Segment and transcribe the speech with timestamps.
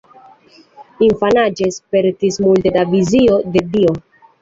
[1.09, 3.99] Infanaĝe spertis multe da vizioj de Dio.